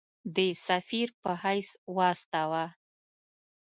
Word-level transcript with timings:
د 0.35 0.37
سفیر 0.67 1.07
په 1.21 1.31
حیث 1.43 1.69
واستاوه. 1.97 2.65